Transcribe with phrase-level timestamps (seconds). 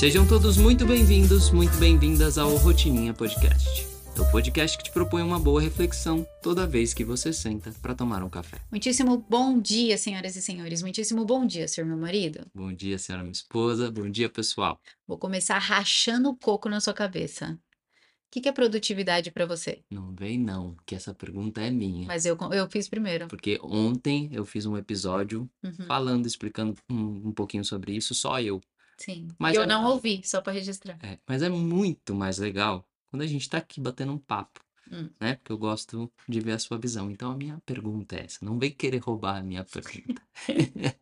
[0.00, 3.86] Sejam todos muito bem-vindos, muito bem-vindas ao Rotininha Podcast.
[4.16, 7.94] É o podcast que te propõe uma boa reflexão toda vez que você senta para
[7.94, 8.56] tomar um café.
[8.70, 10.80] Muitíssimo bom dia, senhoras e senhores.
[10.80, 12.46] Muitíssimo bom dia, senhor meu marido.
[12.54, 13.90] Bom dia, senhora minha esposa.
[13.90, 14.80] Bom dia, pessoal.
[15.06, 17.58] Vou começar rachando o coco na sua cabeça.
[17.92, 19.82] O que, que é produtividade para você?
[19.90, 22.06] Não vem não, que essa pergunta é minha.
[22.06, 23.28] Mas eu, eu fiz primeiro.
[23.28, 28.40] Porque ontem eu fiz um episódio Uhum, falando, explicando um, um pouquinho sobre isso, só
[28.40, 28.62] eu.
[29.00, 29.28] Sim.
[29.38, 30.98] Mas eu é- não ouvi, só para registrar.
[31.04, 34.60] É, mas é muito mais legal quando a gente tá aqui batendo um papo,
[34.90, 35.08] Hum.
[35.20, 35.36] né?
[35.36, 37.10] Porque eu gosto de ver a sua visão.
[37.10, 38.44] Então a minha pergunta é essa.
[38.44, 40.22] Não vem querer roubar a minha pergunta.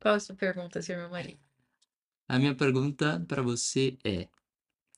[0.00, 1.38] Qual a sua pergunta, senhor meu marido?
[2.28, 4.28] A minha pergunta para você é: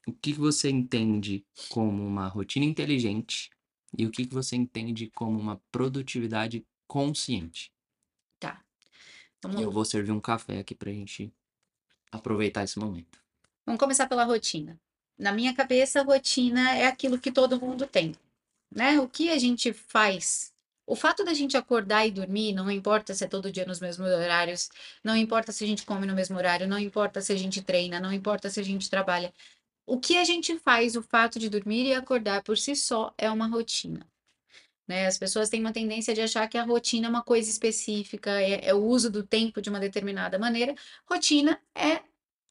[0.06, 3.50] o que você entende como uma rotina inteligente
[3.96, 7.72] e o que você entende como uma produtividade consciente?
[8.38, 8.64] Tá.
[9.42, 11.32] Vamos, eu vou servir um café aqui pra gente
[12.10, 13.18] aproveitar esse momento.
[13.64, 14.78] vamos começar pela rotina.
[15.18, 18.14] Na minha cabeça, rotina é aquilo que todo mundo tem,
[18.74, 19.00] né?
[19.00, 20.52] O que a gente faz.
[20.86, 24.08] O fato da gente acordar e dormir, não importa se é todo dia nos mesmos
[24.08, 24.70] horários,
[25.04, 28.00] não importa se a gente come no mesmo horário, não importa se a gente treina,
[28.00, 29.34] não importa se a gente trabalha.
[29.84, 33.30] O que a gente faz, o fato de dormir e acordar por si só é
[33.30, 34.06] uma rotina.
[34.88, 35.06] Né?
[35.06, 38.68] As pessoas têm uma tendência de achar que a rotina é uma coisa específica, é,
[38.68, 40.74] é o uso do tempo de uma determinada maneira.
[41.06, 42.00] Rotina é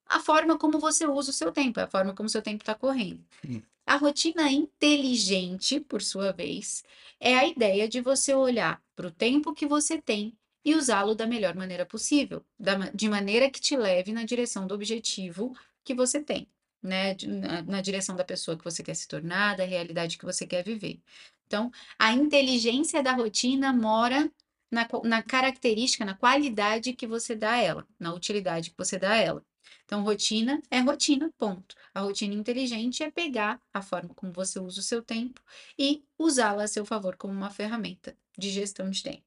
[0.06, 2.62] a forma como você usa o seu tempo, é a forma como o seu tempo
[2.62, 3.26] está correndo.
[3.46, 3.62] Hum.
[3.86, 6.84] A rotina inteligente, por sua vez,
[7.20, 11.26] é a ideia de você olhar para o tempo que você tem e usá-lo da
[11.26, 16.22] melhor maneira possível, da de maneira que te leve na direção do objetivo que você
[16.22, 16.46] tem,
[16.84, 17.16] né?
[17.26, 20.64] Na, na direção da pessoa que você quer se tornar, da realidade que você quer
[20.64, 21.00] viver.
[21.48, 24.30] Então, a inteligência da rotina mora
[24.70, 29.12] na, na característica, na qualidade que você dá a ela, na utilidade que você dá
[29.14, 29.46] a ela.
[29.86, 31.74] Então, rotina é rotina, ponto.
[31.94, 35.42] A rotina inteligente é pegar a forma como você usa o seu tempo
[35.80, 39.24] e usá-la a seu favor como uma ferramenta de gestão de tempo.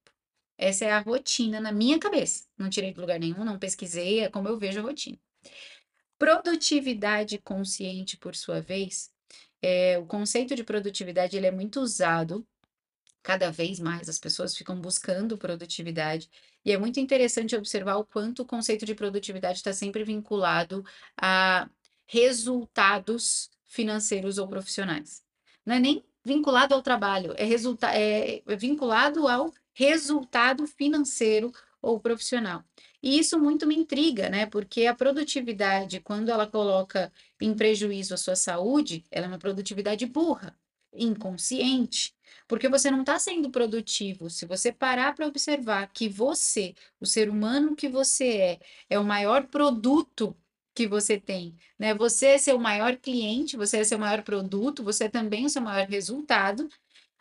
[0.58, 2.44] Essa é a rotina na minha cabeça.
[2.58, 5.18] Não tirei de lugar nenhum, não pesquisei, é como eu vejo a rotina.
[6.18, 9.10] Produtividade consciente, por sua vez,
[9.62, 12.46] é, o conceito de produtividade ele é muito usado
[13.22, 16.30] cada vez mais as pessoas ficam buscando produtividade
[16.64, 20.84] e é muito interessante observar o quanto o conceito de produtividade está sempre vinculado
[21.16, 21.68] a
[22.06, 25.22] resultados financeiros ou profissionais.
[25.64, 32.00] Não é nem vinculado ao trabalho, é, resulta é é vinculado ao resultado financeiro ou
[32.00, 32.64] profissional.
[33.02, 34.46] E isso muito me intriga, né?
[34.46, 40.04] Porque a produtividade, quando ela coloca em prejuízo a sua saúde, ela é uma produtividade
[40.06, 40.56] burra,
[40.92, 42.14] inconsciente.
[42.46, 44.28] Porque você não está sendo produtivo.
[44.28, 48.60] Se você parar para observar que você, o ser humano que você é,
[48.90, 50.36] é o maior produto
[50.74, 51.94] que você tem, né?
[51.94, 55.62] Você é seu maior cliente, você é seu maior produto, você é também o seu
[55.62, 56.68] maior resultado.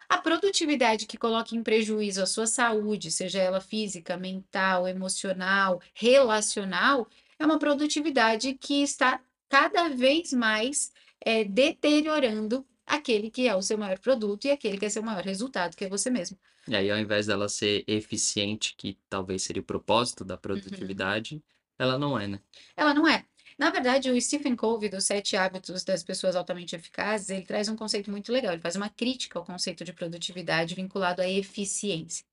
[0.10, 7.08] A produtividade que coloca em prejuízo a sua saúde, seja ela física, mental, emocional, relacional,
[7.38, 13.78] é uma produtividade que está cada vez mais eh, deteriorando aquele que é o seu
[13.78, 16.38] maior produto e aquele que é seu maior resultado, que é você mesmo.
[16.68, 20.28] E aí, ao invés dela ser eficiente, que talvez seria o propósito Uhum.
[20.28, 21.44] da produtividade,
[21.78, 22.42] ela não é, né?
[22.76, 23.26] Ela não é.
[23.60, 27.76] Na verdade, o Stephen Covey, dos Sete Hábitos das Pessoas Altamente Eficazes, ele traz um
[27.76, 28.54] conceito muito legal.
[28.54, 32.26] Ele faz uma crítica ao conceito de produtividade vinculado à eficiência.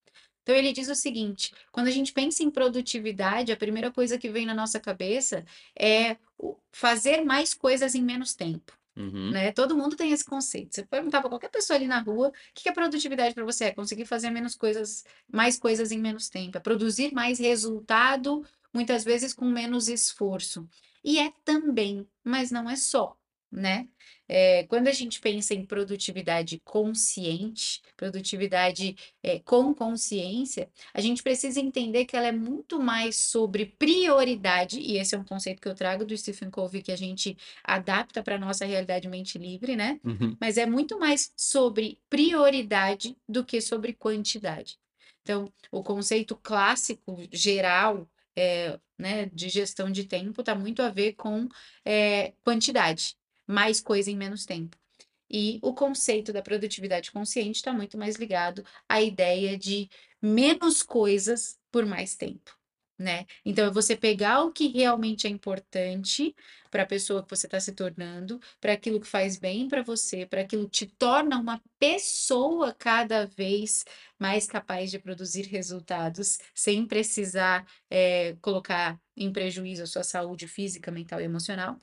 [0.44, 4.30] Então, ele diz o seguinte: quando a gente pensa em produtividade, a primeira coisa que
[4.30, 5.44] vem na nossa cabeça
[5.76, 6.16] é
[6.70, 8.72] fazer mais coisas em menos tempo.
[8.96, 9.32] Uhum.
[9.32, 9.50] né?
[9.52, 10.76] Todo mundo tem esse conceito.
[10.76, 13.64] Você perguntar para qualquer pessoa ali na rua, o que que é produtividade para você?
[13.64, 19.04] É conseguir fazer menos coisas, mais coisas em menos tempo, é produzir mais resultado, muitas
[19.04, 20.66] vezes com menos esforço.
[21.06, 23.16] E é também, mas não é só,
[23.48, 23.86] né?
[24.28, 31.60] É, quando a gente pensa em produtividade consciente, produtividade é, com consciência, a gente precisa
[31.60, 35.76] entender que ela é muito mais sobre prioridade, e esse é um conceito que eu
[35.76, 40.00] trago do Stephen Covey, que a gente adapta para a nossa realidade mente livre, né?
[40.02, 40.36] Uhum.
[40.40, 44.76] Mas é muito mais sobre prioridade do que sobre quantidade.
[45.22, 51.14] Então, o conceito clássico, geral, é, né, de gestão de tempo está muito a ver
[51.14, 51.48] com
[51.84, 53.16] é, quantidade,
[53.46, 54.76] mais coisa em menos tempo.
[55.28, 59.88] E o conceito da produtividade consciente está muito mais ligado à ideia de
[60.22, 62.56] menos coisas por mais tempo.
[62.98, 63.26] Né.
[63.44, 66.34] Então é você pegar o que realmente é importante
[66.70, 70.26] para a pessoa que você está se tornando, para aquilo que faz bem para você,
[70.26, 73.84] para aquilo que te torna uma pessoa cada vez
[74.18, 80.90] mais capaz de produzir resultados, sem precisar, eh, colocar em prejuízo a sua saúde física,
[80.90, 81.78] mental e emocional.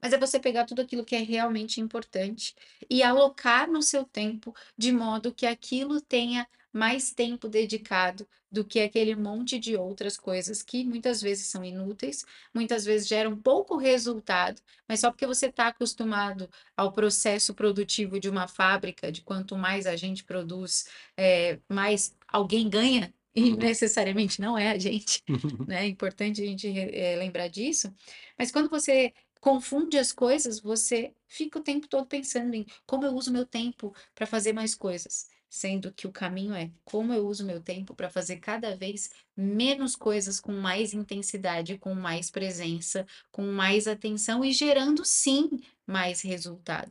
[0.00, 2.54] Mas é você pegar tudo aquilo que é realmente importante
[2.88, 8.80] e alocar no seu tempo, de modo que aquilo tenha mais tempo dedicado do que
[8.80, 12.24] aquele monte de outras coisas que muitas vezes são inúteis,
[12.54, 18.28] muitas vezes geram pouco resultado, mas só porque você está acostumado ao processo produtivo de
[18.28, 20.86] uma fábrica, de quanto mais a gente produz,
[21.16, 23.56] eh, mais alguém ganha, e Uhum.
[23.56, 25.22] necessariamente não é a gente,
[25.66, 27.92] né, é importante a gente eh, lembrar disso,
[28.38, 33.12] mas quando você confunde as coisas, você fica o tempo todo pensando em: "Como eu
[33.14, 37.44] uso meu tempo para fazer mais coisas?", sendo que o caminho é: "Como eu uso
[37.46, 43.42] meu tempo para fazer cada vez menos coisas com mais intensidade, com mais presença, com
[43.52, 45.50] mais atenção e gerando sim
[45.86, 46.90] mais resultado".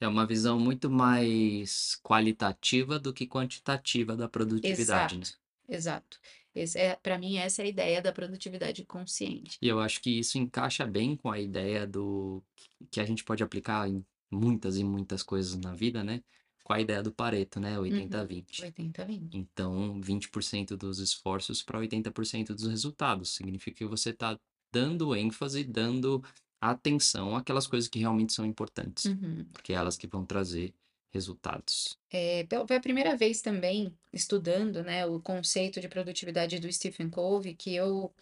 [0.00, 5.26] É uma visão muito mais qualitativa do que quantitativa da produtividade, né.
[5.26, 5.38] Exato,
[5.68, 6.18] exato.
[6.54, 9.60] Esse é para mim essa é a ideia da produtividade consciente.
[9.60, 12.42] E eu acho que isso encaixa bem com a ideia do
[12.90, 16.22] que a gente pode aplicar em muitas e muitas coisas na vida, né,
[16.64, 17.84] com a ideia do Pareto, né, Uhum.
[17.84, 18.62] 80-20.
[18.62, 19.28] 80-20.
[19.34, 24.36] Então 20% dos esforços para 80% dos resultados, significa que você está
[24.72, 26.24] dando ênfase, dando
[26.60, 29.44] atenção àquelas coisas que realmente são importantes, Uhum.
[29.52, 30.72] porque é elas que vão trazer
[31.12, 31.96] resultados.
[32.10, 37.08] Eh, pela foi a primeira vez também, estudando, né, o conceito de produtividade do Stephen
[37.10, 38.12] Covey, que eu,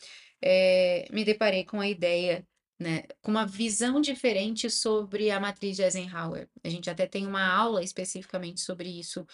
[0.42, 2.46] eh, me deparei com a ideia,
[2.78, 6.48] né, com uma visão diferente sobre a matriz de Eisenhower.
[6.64, 9.26] A gente até tem uma aula especificamente sobre isso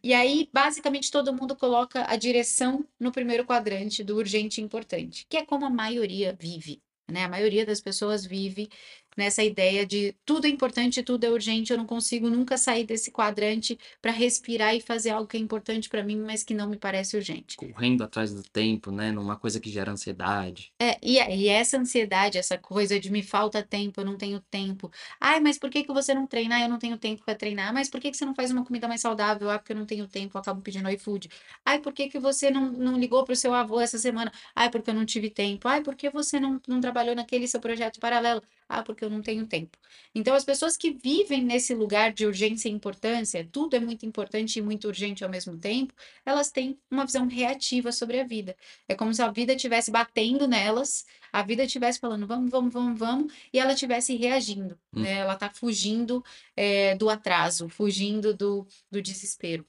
[0.04, 5.26] E aí, basicamente, todo mundo coloca a direção no primeiro quadrante do urgente e importante,
[5.30, 8.68] que é como a maioria vive, né, a maioria das pessoas vive
[9.16, 13.10] nessa ideia de tudo é importante, tudo é urgente, eu não consigo nunca sair desse
[13.10, 16.76] quadrante para respirar e fazer algo que é importante para mim, mas que não me
[16.78, 17.56] parece urgente.
[17.56, 20.72] Correndo atrás do tempo, né, numa coisa que gera ansiedade.
[20.80, 24.40] É, e é e essa ansiedade, essa coisa de me falta tempo, eu não tenho
[24.40, 24.90] tempo.
[25.20, 27.72] "Ai, mas por que que você não treina?", "Ah, eu não tenho tempo para treinar",
[27.72, 29.86] "Mas por que que você não faz uma comida mais saudável?", "Ah, porque eu não
[29.86, 31.28] tenho tempo, eu acabo pedindo iFood".
[31.64, 34.68] "Ai, por que que você não não ligou para o seu avô essa semana?", "Ai,
[34.70, 35.68] porque eu não tive tempo".
[35.68, 39.22] "Ai, por que você não não trabalhou naquele seu projeto paralelo?", "Ah, porque eu não
[39.22, 39.76] tenho tempo".
[40.14, 44.58] Então as pessoas que vivem nesse lugar de urgência e importância, tudo é muito importante
[44.58, 45.94] e muito urgente ao mesmo tempo,
[46.24, 48.56] elas têm uma visão reativa sobre a vida.
[48.88, 52.98] É como se a vida estivesse batendo nelas, a vida estivesse falando: "Vamos, vamos, vamos,
[52.98, 55.02] vamos", e ela estivesse reagindo, Hum.
[55.02, 56.24] né, ela está fugindo,
[56.56, 59.66] eh, do atraso, fugindo do do desespero.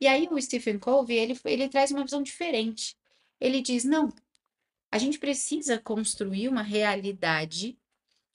[0.00, 2.96] E aí o Stephen Covey ele ele traz uma visão diferente.
[3.40, 4.08] Ele diz: "Não,
[4.90, 7.78] a gente precisa construir uma realidade,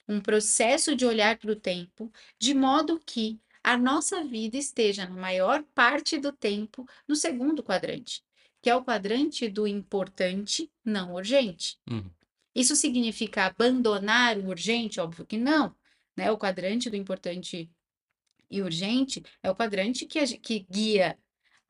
[0.07, 5.15] um processo de olhar para o tempo, de modo que a nossa vida esteja na
[5.15, 8.23] maior parte do tempo no segundo quadrante,
[8.61, 11.79] que é o quadrante do importante, não urgente".
[11.89, 12.09] Uhum.
[12.53, 14.99] Isso significa abandonar o urgente?
[14.99, 15.75] Óbvio que não,
[16.17, 17.69] né, o quadrante do importante
[18.49, 21.17] e urgente é o quadrante que que guia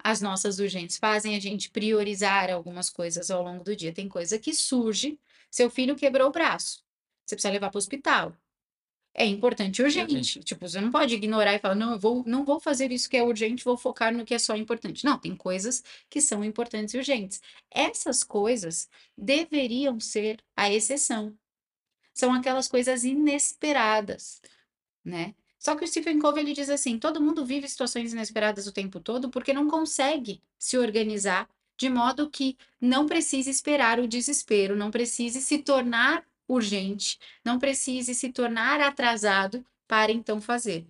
[0.04, 3.94] as nossas urgentes, fazem a gente priorizar algumas coisas ao longo do dia.
[3.94, 5.20] Tem coisa que surge,
[5.50, 6.84] seu filho quebrou o braço,
[7.26, 8.36] você precisa levar para o hospital.
[9.14, 10.16] é importante e urgente.
[10.16, 10.44] Urgente.
[10.44, 13.18] Tipo, você não pode ignorar e falar: "Não, eu vou não vou fazer isso que
[13.18, 15.04] é urgente, vou focar no que é só importante".
[15.06, 17.42] Não, tem coisas que são importantes e urgentes.
[17.70, 21.38] Essas coisas deveriam ser a exceção.
[22.14, 24.42] São aquelas coisas inesperadas,
[25.06, 25.36] né.
[25.60, 29.00] Só que o Stephen Covey ele diz assim: "Todo mundo vive situações inesperadas o tempo
[29.00, 34.92] todo, porque não consegue se organizar de modo que não precise esperar o desespero, não
[34.92, 40.88] precise se tornar urgente, não precise se tornar atrasado para então fazer".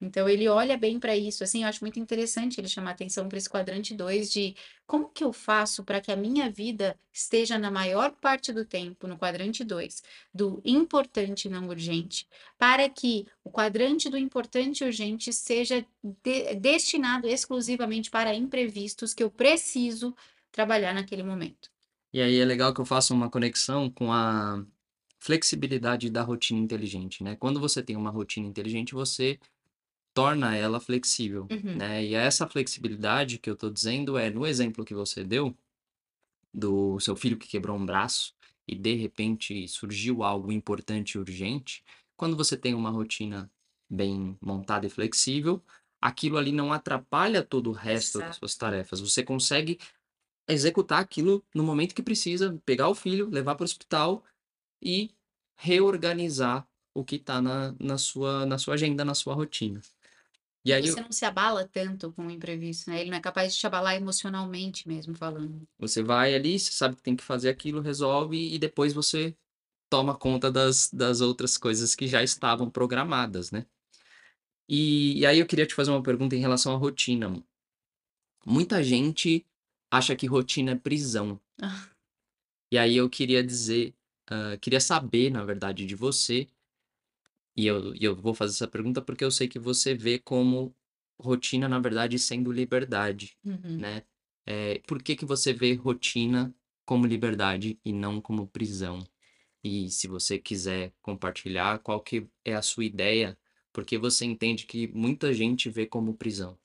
[0.00, 3.38] Então ele olha bem para isso, assim, eu acho muito interessante ele chamar atenção para
[3.38, 4.54] esse quadrante 2 de
[4.86, 9.06] como que eu faço para que a minha vida esteja na maior parte do tempo
[9.06, 10.02] no quadrante 2,
[10.34, 12.28] do importante e não urgente,
[12.58, 15.84] para que o quadrante do importante e urgente seja
[16.22, 20.14] de destinado exclusivamente para imprevistos que eu preciso
[20.52, 21.70] trabalhar naquele momento.
[22.12, 24.64] E aí é legal que eu faça uma conexão com a
[25.26, 27.34] flexibilidade da rotina inteligente, né.
[27.36, 29.38] Quando você tem uma rotina inteligente, você
[30.14, 31.76] torna ela flexível, Uhum.
[31.76, 32.04] né.
[32.04, 35.54] E essa flexibilidade que eu tô dizendo é, no exemplo que você deu,
[36.54, 38.34] do seu filho que quebrou um braço
[38.66, 41.84] e de repente surgiu algo importante e urgente,
[42.16, 43.50] quando você tem uma rotina
[43.90, 45.62] bem montada e flexível,
[46.00, 48.38] aquilo ali não atrapalha todo o resto das Exato.
[48.38, 49.78] suas tarefas, você consegue
[50.48, 54.24] executar aquilo no momento que precisa, pegar o filho, levar para o hospital
[54.82, 55.10] e
[55.56, 59.80] reorganizar o que tá na na sua na sua agenda, na sua rotina.
[60.64, 63.54] E aí você não se abala tanto com o imprevisto, né, ele não é capaz
[63.54, 65.62] de te abalar emocionalmente mesmo falando.
[65.78, 69.36] Você vai ali, você sabe que tem que fazer aquilo, resolve e depois você
[69.88, 73.64] toma conta das das outras coisas que já estavam programadas, né.
[74.68, 77.32] E e aí eu queria te fazer uma pergunta em relação à rotina.
[78.44, 79.46] Muita gente
[79.90, 81.40] acha que rotina é prisão.
[82.72, 83.94] E aí eu queria dizer,
[84.30, 86.46] hã, queria saber, na verdade, de você
[87.56, 90.74] e eu e eu vou fazer essa pergunta, porque eu sei que você vê como
[91.18, 93.78] rotina, na verdade, sendo liberdade, Uhum.
[93.78, 94.02] né.
[94.46, 96.54] Eh, por que que você vê rotina
[96.84, 99.00] como liberdade e não como prisão?
[99.64, 103.38] E se você quiser compartilhar, qual que é a sua ideia,
[103.72, 106.58] porque você entende que muita gente vê como prisão?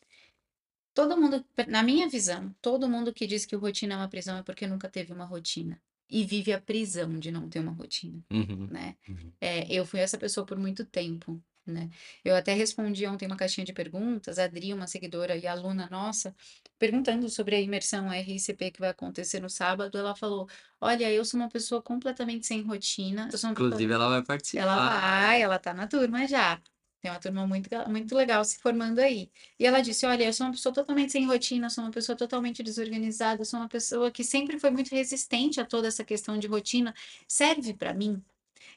[0.94, 4.44] Todo mundo na minha visão, todo mundo que diz que rotina é uma prisão é
[4.44, 8.70] porque nunca teve uma rotina, e vive a prisão de não ter uma rotina, Uhum,
[8.70, 8.96] né.
[9.08, 9.32] uhum.
[9.42, 11.90] Eh, eu fui essa pessoa por muito tempo, né.
[12.24, 16.36] Eu até respondi ontem uma caixinha de perguntas, a Adri, uma seguidora e aluna nossa,
[16.80, 20.48] perguntando sobre a imersão RCP que vai acontecer no sábado, ela falou:
[20.80, 24.90] "Olha, eu sou uma pessoa completamente sem rotina, uma pessoa" Inclusive ela vai ela participar.
[24.90, 26.62] vai, ela tá na turma já.
[27.02, 29.30] Tem uma turma muito muito legal se formando aí.
[29.60, 32.62] E ela disse: "Olha, eu sou uma pessoa totalmente sem rotina, sou uma pessoa totalmente
[32.64, 36.94] desorganizada, sou uma pessoa que sempre foi muito resistente a toda essa questão de rotina,
[37.28, 38.22] serve pra mim?".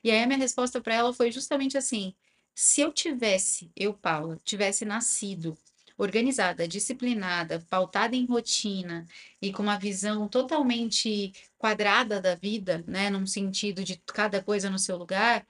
[0.04, 2.14] E aí a minha resposta pra ela foi justamente assim:
[2.54, 5.56] "Se eu tivesse, eu Paula, tivesse nascido
[5.98, 9.06] organizada, disciplinada, pautada em rotina
[9.42, 14.78] e com uma visão totalmente quadrada da vida, né, num sentido de cada coisa no
[14.78, 15.46] seu lugar,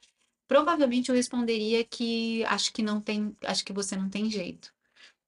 [0.49, 4.73] provavelmente eu responderia que acho que não tem acho que você não tem jeito.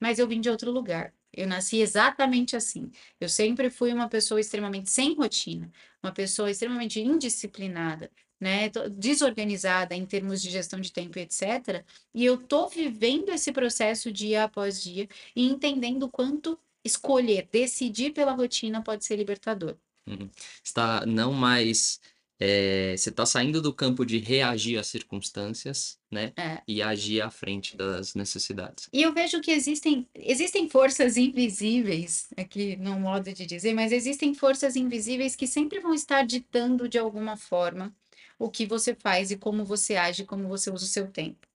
[0.01, 4.41] Mas eu vim de outro lugar, eu nasci exatamente assim, eu sempre fui uma pessoa
[4.41, 5.71] extremamente sem rotina,
[6.03, 12.25] uma pessoa extremamente indisciplinada, né, desorganizada em termos de gestão de tempo e etcétera, e
[12.25, 18.33] eu tô vivendo esse processo dia após dia e entendendo o quanto escolher, decidir pela
[18.33, 19.77] rotina pode ser libertador.
[20.07, 20.31] Uhum.
[20.63, 22.01] Está não mais,
[22.40, 26.62] eh, você tá saindo do campo de reagir às circunstâncias, né, É.
[26.69, 28.88] e agir à frente das necessidades.
[28.93, 34.35] E eu vejo que existem existem forças invisíveis, aqui num modo de dizer, mas existem
[34.35, 37.95] forças invisíveis que sempre vão estar ditando de alguma forma
[38.38, 41.47] o que você faz e como você age, como você usa o seu tempo.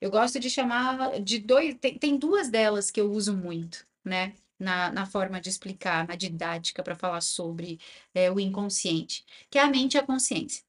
[0.00, 4.34] Eu gosto de chamar de dois tem tem 2 delas que eu uso muito, né,
[4.58, 7.78] na na forma de explicar, na didática pra falar sobre,
[8.14, 10.64] eh, o inconsciente, que é a mente e a consciência.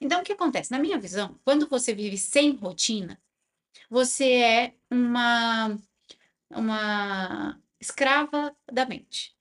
[0.00, 0.70] Então o que acontece?
[0.72, 3.20] Na minha visão, quando você vive sem rotina,
[3.90, 5.76] você é uma
[6.50, 9.36] uma escrava da mente.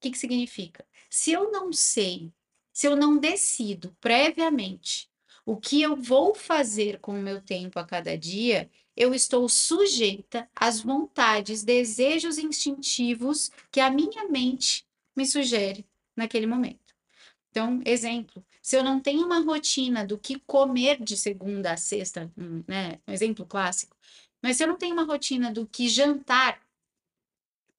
[0.00, 0.86] Que que significa?
[1.10, 2.32] Se eu não sei,
[2.72, 5.09] se eu não decido previamente
[5.50, 10.48] o que eu vou fazer com o meu tempo a cada dia, eu estou sujeita
[10.54, 16.94] às vontades, desejos instintivos que a minha mente me sugere naquele momento.
[17.50, 22.30] Então, exemplo, se eu não tenho uma rotina do que comer de segunda a sexta,
[22.36, 23.96] né, um exemplo clássico,
[24.40, 26.60] mas se eu não tenho uma rotina do que jantar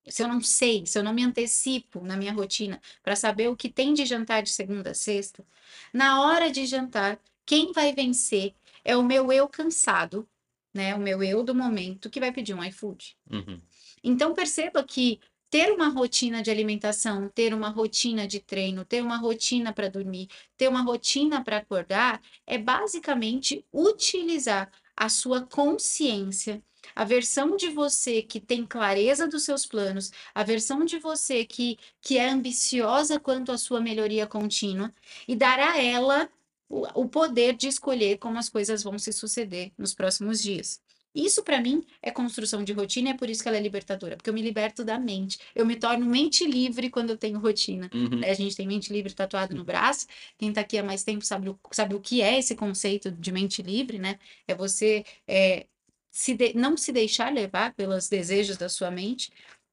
[0.07, 3.55] se eu não sei, se eu não me antecipo na minha rotina pra saber o
[3.55, 5.45] que tem de jantar de segunda a sexta,
[5.93, 10.27] na hora de jantar, quem vai vencer é o meu eu cansado,
[10.73, 10.95] né?
[10.95, 13.15] O meu eu do momento que vai pedir um iFood.
[13.29, 13.61] Uhum.
[14.03, 15.19] Então perceba que
[15.49, 20.29] ter uma rotina de alimentação, ter uma rotina de treino, ter uma rotina para dormir,
[20.55, 26.63] ter uma rotina para acordar, é basicamente utilizar a sua consciência,
[26.95, 31.77] a versão de você que tem clareza dos seus planos, a versão de você que,
[32.01, 34.89] que é ambiciosa quanto à sua melhoria contínua,
[35.27, 36.29] e dar a ela
[36.71, 40.81] o, o poder de escolher como as coisas vão se suceder nos próximos dias.
[41.13, 44.15] Isso para mim é construção de rotina, e é por isso que ela é libertadora,
[44.15, 45.37] porque eu me liberto da mente.
[45.53, 47.89] Eu me torno mente livre quando eu tenho rotina.
[47.93, 48.21] Uhum.
[48.23, 50.07] A gente tem mente livre tatuado no braço.
[50.37, 53.31] Quem tá aqui há mais tempo sabe o, sabe o que é esse conceito de
[53.31, 54.17] mente livre, né?
[54.47, 55.67] É você é,
[56.09, 59.31] se de- não se deixar levar pelos desejos da sua mente.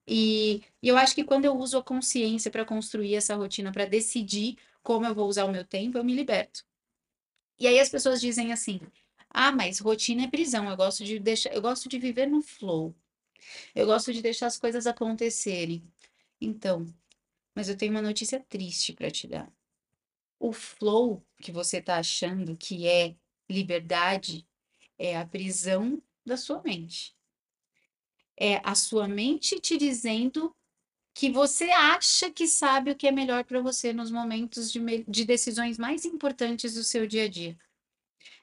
[0.08, 3.84] E, e eu acho que quando eu uso a consciência para construir essa rotina, para
[3.84, 6.64] decidir como eu vou usar o meu tempo, eu me liberto.
[7.58, 8.80] E aí as pessoas dizem assim:
[9.30, 10.68] "Ah, mas rotina é prisão.
[10.70, 12.94] Eu gosto de deixar, eu gosto de viver no flow.
[13.74, 15.82] Eu gosto de deixar as coisas acontecerem".
[16.40, 16.86] Então,
[17.54, 19.52] mas eu tenho uma notícia triste para te dar.
[20.40, 23.16] O flow que você está achando que é
[23.50, 24.46] liberdade
[24.98, 27.16] é a prisão da sua mente.
[28.40, 30.54] É a sua mente te dizendo
[31.18, 35.24] que você acha que sabe o que é melhor para você nos momentos de, de
[35.24, 37.58] decisões mais importantes do seu dia a dia.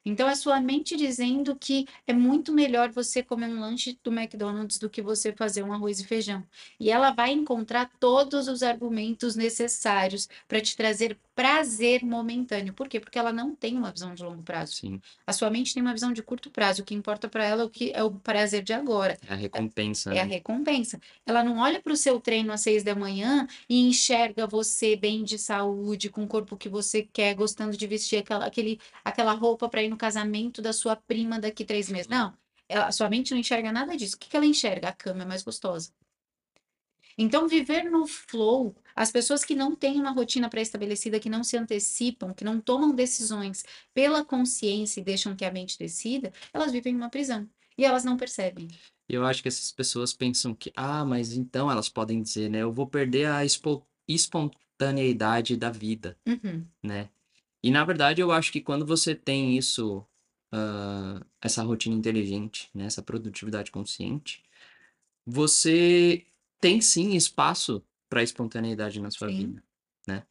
[0.06, 4.78] Então, é sua mente dizendo que é muito melhor você comer um lanche do McDonald's
[4.80, 6.44] do que você fazer um arroz e feijão.
[6.80, 12.74] E ela vai encontrar todos os argumentos necessários para te trazer prazer momentâneo.
[12.74, 13.00] Por quê?
[13.00, 14.74] Porque ela não tem uma visão de longo prazo.
[14.74, 16.82] Sim, A sua mente tem uma visão de curto prazo.
[16.82, 19.18] O que importa para ela é o que é o prazer de agora.
[19.28, 20.36] é a recompensa, É a né?
[20.36, 21.00] recompensa.
[21.26, 25.24] Ela não olha para o seu treino às seis da manhã e enxerga você bem
[25.24, 29.68] de saúde, com o corpo que você quer, gostando de vestir aquela, aquele, aquela roupa
[29.68, 32.08] para ir no casamento da sua prima daqui três meses.
[32.08, 32.34] Não,
[32.68, 34.16] ela, a sua mente não enxerga nada disso.
[34.16, 34.90] O que que ela enxerga?
[34.90, 35.92] A cama é mais gostosa.
[37.18, 41.56] Então, viver no flow, as pessoas que não têm uma rotina pré-estabelecida, que não se
[41.58, 46.94] antecipam, que não tomam decisões pela consciência e deixam que a mente decida, elas vivem
[46.96, 47.50] uma prisão.
[47.78, 48.68] E elas não percebem.
[49.08, 52.60] E eu acho que essas pessoas pensam que, ah, mas então elas podem dizer, né?
[52.60, 57.10] Eu vou perder a espo- espontaneidade da vida, Uhum, né?
[57.66, 60.06] E na verdade eu acho que quando você tem isso,
[60.52, 62.86] ah, essa rotina inteligente, né?
[62.86, 64.44] Essa produtividade consciente,
[65.26, 66.26] você
[66.62, 69.38] tem sim espaço para espontaneidade na sua Sim.
[69.48, 69.64] vida,
[70.08, 70.26] né?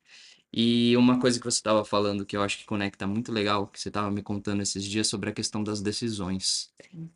[0.52, 3.80] E uma coisa que você estava falando que eu acho que conecta muito legal, que
[3.80, 6.72] você estava me contando esses dias sobre a questão das decisões.
[6.90, 7.12] sim.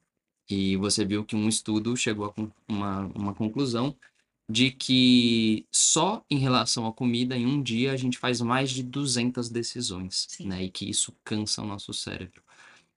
[0.48, 2.34] E você viu que um estudo chegou a
[2.68, 3.96] uma, uma conclusão
[4.50, 8.82] de que só em relação à comida, em um dia, a gente faz mais de
[8.82, 10.48] 200 decisões, Sim.
[10.48, 10.64] né?
[10.64, 12.42] E que isso cansa o nosso cérebro,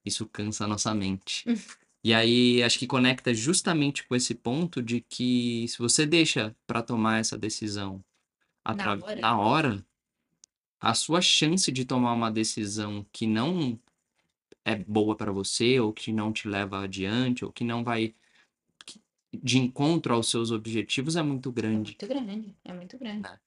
[0.06, 1.44] isso cansa a nossa mente.
[1.50, 1.56] Hum.
[2.04, 6.82] E aí, acho que conecta justamente com esse ponto de que se você deixa para
[6.82, 8.04] tomar essa decisão
[8.66, 9.22] atra- hora.
[9.22, 9.86] na hora,
[10.80, 13.80] a sua chance de tomar uma decisão que não
[14.66, 18.16] é boa para você, ou que não te leva adiante, ou que não vai
[19.34, 21.92] de encontro aos seus objetivos é muito É grande.
[21.94, 23.22] muito grande, é muito grande.
[23.24, 23.40] né?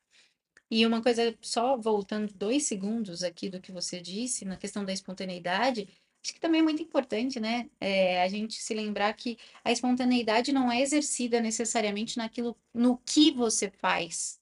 [0.70, 4.92] E uma coisa, só voltando dois segundos aqui do que você disse, na questão da
[4.92, 5.88] espontaneidade,
[6.22, 7.68] acho que também é muito importante, né?
[7.80, 13.30] É, a gente se lembrar que a espontaneidade não é exercida necessariamente naquilo, no que
[13.30, 14.40] você faz,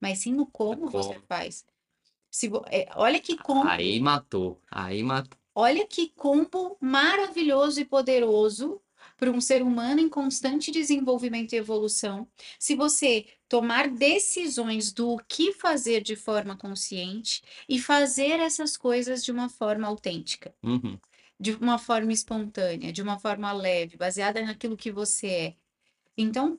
[0.00, 1.26] mas sim no como você como.
[1.28, 1.64] faz.
[2.30, 5.38] Se, é, olha que combo, Aí matou, aí matou.
[5.54, 8.80] olha que combo maravilhoso e poderoso
[9.18, 12.26] para um ser humano em constante desenvolvimento e evolução.
[12.58, 19.32] Se você tomar decisões do que fazer de forma consciente e fazer essas coisas de
[19.32, 20.98] uma forma autêntica, Uhum.
[21.38, 25.56] de uma forma espontânea, de uma forma leve, baseada naquilo que você é.
[26.16, 26.58] Então,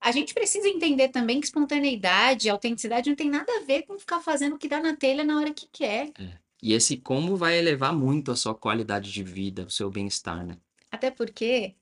[0.00, 4.20] a gente precisa entender também que espontaneidade, autenticidade não tem nada a ver com ficar
[4.20, 6.12] fazendo o que dá na telha na hora que quer.
[6.62, 10.56] E esse como vai elevar muito a sua qualidade de vida, o seu bem-estar, né?
[10.90, 11.74] Até porque,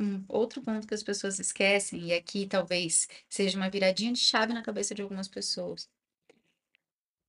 [0.00, 4.54] um outro ponto que as pessoas esquecem, e aqui talvez seja uma viradinha de chave
[4.54, 5.88] na cabeça de algumas pessoas,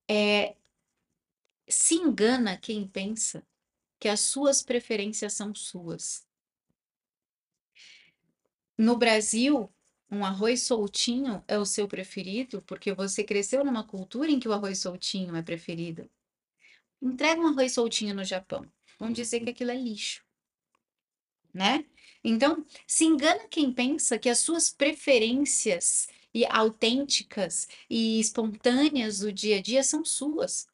[0.08, 0.56] é
[1.68, 3.46] se engana quem pensa
[4.00, 6.26] que as suas preferências são suas.
[8.76, 9.72] No Brasil,
[10.10, 14.52] um arroz soltinho é o seu preferido porque você cresceu numa cultura em que o
[14.52, 16.10] arroz soltinho é preferido.
[17.00, 20.24] Entrega um arroz soltinho no Japão, vão dizer que aquilo é lixo,
[21.52, 21.84] né?
[22.24, 29.58] Então, se engana quem pensa que as suas preferências e autênticas e espontâneas do dia
[29.58, 30.66] a dia são suas.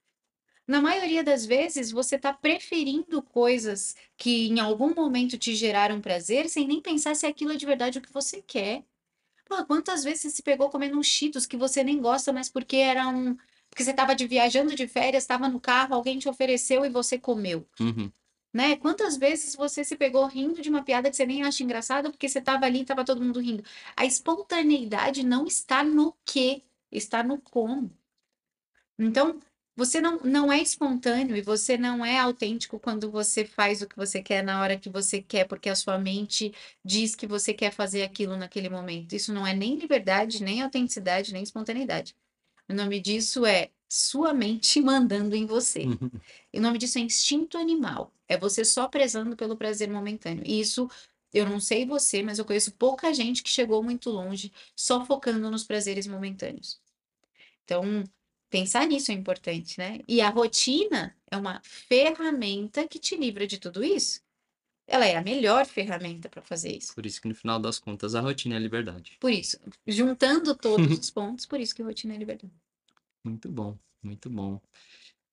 [0.67, 6.49] Na maioria das vezes, você está preferindo coisas que em algum momento te geraram prazer,
[6.49, 8.85] sem nem pensar se aquilo é de verdade o que você quer.
[9.47, 12.77] Pô, quantas vezes você se pegou comendo um Cheetos que você nem gosta, mas porque
[12.77, 13.37] era um
[13.71, 17.19] porque você estava de viajando de férias, estava no carro, alguém te ofereceu e você
[17.19, 18.11] comeu, Uhum.
[18.53, 18.77] Né?
[18.77, 22.29] Quantas vezes você se pegou rindo de uma piada que você nem acha engraçada porque
[22.29, 23.63] você estava ali e estava todo mundo rindo?
[23.97, 27.91] A espontaneidade não está no que, está no como.
[28.99, 29.39] Então,
[29.77, 33.97] você não, não é espontâneo e você não é autêntico quando você faz o que
[33.97, 36.53] você quer na hora que você quer, porque a sua mente
[36.85, 39.15] diz que você quer fazer aquilo naquele momento.
[39.15, 42.17] Isso não é nem liberdade, nem autenticidade, nem espontaneidade.
[42.69, 45.85] O nome disso é sua mente mandando em você.
[45.85, 46.11] Uhum.
[46.53, 48.13] E o nome disso é instinto animal.
[48.29, 50.43] É você só prezando pelo prazer momentâneo.
[50.47, 50.89] E isso,
[51.33, 55.51] eu não sei você, mas eu conheço pouca gente que chegou muito longe só focando
[55.51, 56.79] nos prazeres momentâneos.
[57.65, 58.05] Então,
[58.51, 60.01] pensar nisso é importante, né?
[60.07, 64.21] E a rotina é uma ferramenta que te livra de tudo isso.
[64.87, 66.95] Ela é a melhor ferramenta para fazer isso.
[66.95, 69.19] Por isso que no final das contas a rotina é liberdade.
[69.21, 72.53] Por isso, juntando todos os pontos, por isso que rotina é liberdade.
[73.25, 74.61] Muito bom, muito bom.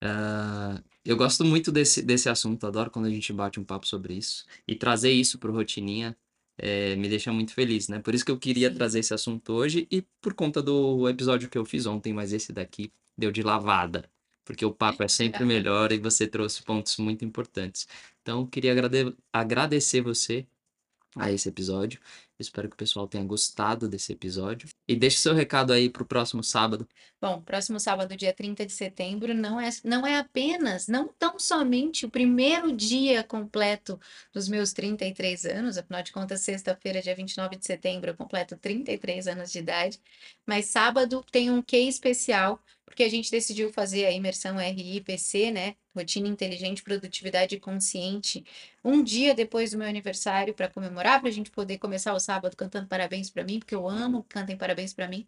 [0.02, 4.14] Ah, eu gosto muito desse, desse assunto, adoro quando a gente bate um papo sobre
[4.14, 4.44] isso.
[4.68, 6.16] E trazer isso pro Rotininha
[6.58, 8.00] eh, me deixa muito feliz, né?
[8.00, 11.58] Por isso que eu queria trazer esse assunto hoje e por conta do episódio que
[11.58, 14.10] eu fiz ontem, mas esse daqui deu de lavada.
[14.44, 17.88] Porque o papo é sempre melhor e você trouxe pontos muito importantes.
[18.22, 20.46] Então, queria agrade- agradecer você
[21.16, 22.00] a esse episódio.
[22.38, 24.68] Espero que o pessoal tenha gostado desse episódio.
[24.86, 26.86] E deixe seu recado aí pro próximo sábado.
[27.20, 32.04] Bom, próximo sábado, dia 30 de setembro, não é, não é apenas, não tão somente
[32.04, 33.98] o primeiro dia completo
[34.32, 39.26] dos meus 33 anos, afinal de contas, sexta-feira, dia 29 de setembro, eu completo 33
[39.28, 39.98] anos de idade,
[40.46, 45.76] mas sábado tem um quê especial, porque a gente decidiu fazer a imersão RIPC, né?
[45.94, 48.44] Rotina Inteligente, Produtividade Consciente,
[48.84, 52.56] um dia depois do meu aniversário para comemorar, para a gente poder começar o sábado
[52.56, 55.26] cantando parabéns para mim, porque eu amo cantem parabéns para mim.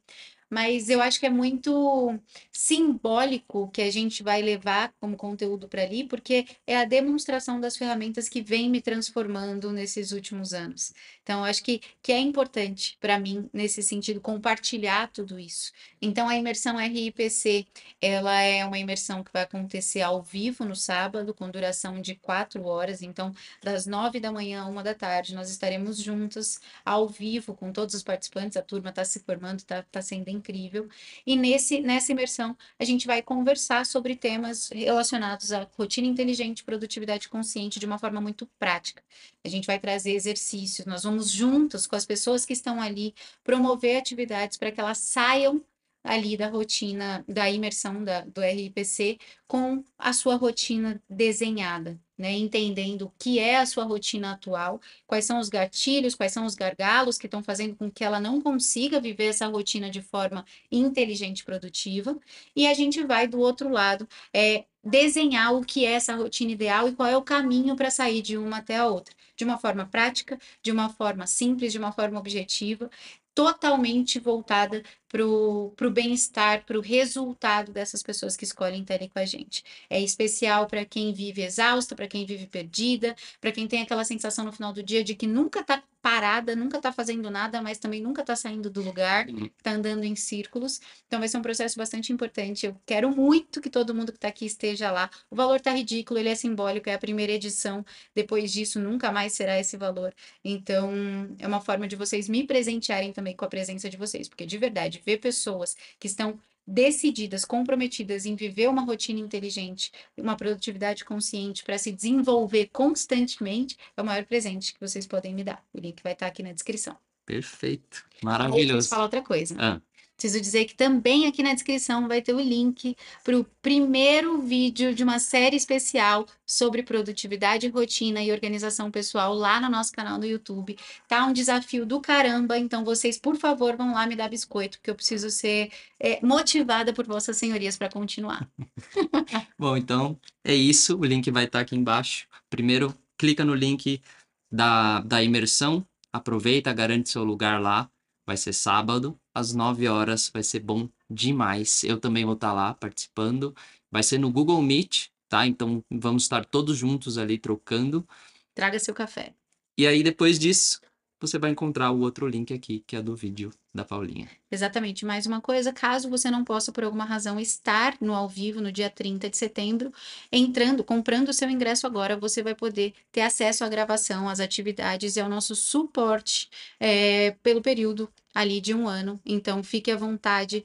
[0.50, 2.18] Mas eu acho que é muito
[2.50, 7.76] simbólico que a gente vai levar como conteúdo para ali, porque é a demonstração das
[7.76, 10.92] ferramentas que vem me transformando nesses últimos anos.
[11.22, 15.72] Então, acho que, que é importante para mim, nesse sentido, compartilhar tudo isso.
[16.00, 17.66] Então, a imersão RIPC,
[18.00, 22.64] ela é uma imersão que vai acontecer ao vivo no sábado, com duração de quatro
[22.64, 23.02] horas.
[23.02, 27.72] Então, das nove da manhã a uma da tarde, nós estaremos juntas ao vivo com
[27.72, 28.56] todos os participantes.
[28.56, 30.88] A turma está se formando, está tá sendo incrível.
[31.26, 37.28] E nesse, nessa imersão, a gente vai conversar sobre temas relacionados à rotina inteligente, produtividade
[37.28, 39.02] consciente, de uma forma muito prática.
[39.44, 43.98] A gente vai trazer exercícios, nós vamos juntos com as pessoas que estão ali promover
[43.98, 45.62] atividades para que elas saiam
[46.02, 52.32] ali da rotina, da imersão da, do RIPC com a sua rotina desenhada, né?
[52.32, 56.54] Entendendo o que é a sua rotina atual, quais são os gatilhos, quais são os
[56.54, 61.40] gargalos que estão fazendo com que ela não consiga viver essa rotina de forma inteligente
[61.40, 62.18] e produtiva.
[62.54, 66.88] E a gente vai do outro lado, é, desenhar o que é essa rotina ideal
[66.88, 69.86] e qual é o caminho para sair de uma até a outra, de uma forma
[69.86, 72.90] prática, de uma forma simples, de uma forma objetiva,
[73.34, 79.24] totalmente voltada para o bem-estar, para o resultado dessas pessoas que escolhem ali com a
[79.24, 79.64] gente.
[79.88, 84.44] É especial para quem vive exausta, para quem vive perdida, para quem tem aquela sensação
[84.44, 88.00] no final do dia de que nunca está parada, nunca está fazendo nada, mas também
[88.00, 90.80] nunca está saindo do lugar, está andando em círculos.
[91.06, 92.66] Então vai ser um processo bastante importante.
[92.66, 95.10] Eu quero muito que todo mundo que está aqui esteja lá.
[95.30, 97.84] O valor está ridículo, ele é simbólico, é a primeira edição.
[98.14, 100.14] Depois disso, nunca mais será esse valor.
[100.44, 100.90] Então,
[101.38, 104.56] é uma forma de vocês me presentearem também com a presença de vocês, porque de
[104.56, 111.64] verdade, ver pessoas que estão decididas, comprometidas em viver uma rotina inteligente, uma produtividade consciente
[111.64, 115.64] para se desenvolver constantemente, é o maior presente que vocês podem me dar.
[115.72, 116.94] O link vai estar aqui na descrição.
[117.24, 118.04] Perfeito.
[118.04, 118.88] Aí, preciso Maravilhoso.
[118.88, 119.54] falar outra coisa.
[119.58, 119.80] Ah,
[120.18, 124.92] Preciso dizer que também aqui na descrição vai ter o link para o primeiro vídeo
[124.92, 130.26] de uma série especial sobre produtividade, rotina e organização pessoal lá no nosso canal no
[130.26, 130.76] YouTube.
[131.06, 134.90] Tá um desafio do caramba, então vocês, por favor, vão lá me dar biscoito, porque
[134.90, 138.50] eu preciso ser é, motivada por vossas senhorias para continuar.
[139.56, 140.98] Bom, então é isso.
[140.98, 142.26] O link vai estar aqui embaixo.
[142.50, 144.02] Primeiro, clica no link
[144.50, 145.86] da, da imersão.
[146.12, 147.88] Aproveita, garante seu lugar lá.
[148.26, 150.30] Vai ser sábado, às 9 horas.
[150.32, 151.84] Vai ser bom demais.
[151.84, 153.54] Eu também vou estar lá participando.
[153.90, 155.46] Vai ser no Google Meet, tá?
[155.46, 158.06] Então vamos estar todos juntos ali trocando.
[158.54, 159.34] Traga seu café.
[159.76, 160.80] E aí, depois disso,
[161.20, 164.28] você vai encontrar o outro link aqui, que é do vídeo da Paulinha.
[164.50, 165.04] Exatamente.
[165.04, 168.70] Mais uma coisa, caso você não possa, por alguma razão, estar no ao vivo no
[168.70, 169.92] dia 30 de setembro,
[170.30, 175.16] entrando, comprando o seu ingresso agora, você vai poder ter acesso à gravação, às atividades
[175.16, 176.48] e ao nosso suporte
[176.78, 179.20] é, pelo período ali de um ano.
[179.26, 180.64] Então, fique à vontade,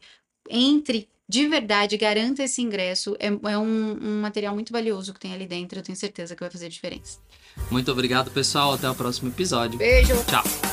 [0.49, 3.15] entre de verdade, garanta esse ingresso.
[3.19, 5.79] É, é um, um, material muito valioso que tem ali dentro.
[5.79, 7.17] Eu tenho certeza que vai fazer diferença.
[7.71, 8.73] Muito obrigado, pessoal.
[8.73, 9.77] Até o próximo episódio.
[9.77, 10.13] Beijo.
[10.25, 10.72] Tchau.